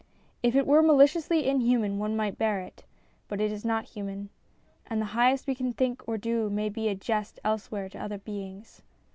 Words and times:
If 0.41 0.55
it 0.55 0.65
were 0.65 0.81
maliciously 0.81 1.47
inhuman 1.47 1.99
one 1.99 2.15
might 2.15 2.39
bear 2.39 2.59
it; 2.61 2.85
but 3.27 3.39
it 3.39 3.51
is 3.51 3.63
not 3.63 3.85
human. 3.85 4.29
And 4.87 4.99
the 4.99 5.05
highest 5.13 5.45
we 5.45 5.53
can 5.53 5.73
think 5.73 6.01
or 6.07 6.17
do 6.17 6.49
may 6.49 6.69
be 6.69 6.87
a 6.89 6.95
jest 6.95 7.39
elsewhere 7.43 7.87
to 7.89 7.99
other 7.99 8.17
beings. 8.17 8.81